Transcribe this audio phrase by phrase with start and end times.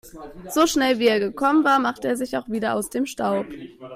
[0.49, 3.45] So schnell wie er gekommen war, macht er sich auch wieder aus dem Staub.